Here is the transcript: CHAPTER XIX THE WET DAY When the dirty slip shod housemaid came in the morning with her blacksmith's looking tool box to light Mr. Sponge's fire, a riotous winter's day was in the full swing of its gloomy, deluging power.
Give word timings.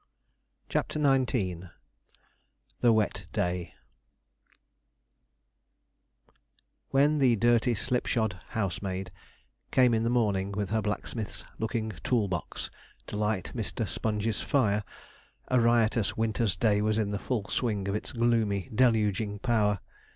CHAPTER 0.67 0.97
XIX 0.97 1.65
THE 2.79 2.91
WET 2.91 3.27
DAY 3.33 3.75
When 6.89 7.19
the 7.19 7.35
dirty 7.35 7.75
slip 7.75 8.07
shod 8.07 8.39
housemaid 8.47 9.11
came 9.69 9.93
in 9.93 10.01
the 10.01 10.09
morning 10.09 10.53
with 10.53 10.71
her 10.71 10.81
blacksmith's 10.81 11.45
looking 11.59 11.93
tool 12.03 12.27
box 12.27 12.71
to 13.05 13.15
light 13.15 13.51
Mr. 13.53 13.87
Sponge's 13.87 14.41
fire, 14.41 14.83
a 15.49 15.59
riotous 15.59 16.17
winter's 16.17 16.55
day 16.55 16.81
was 16.81 16.97
in 16.97 17.11
the 17.11 17.19
full 17.19 17.45
swing 17.47 17.87
of 17.87 17.93
its 17.93 18.11
gloomy, 18.11 18.71
deluging 18.73 19.37
power. 19.37 19.81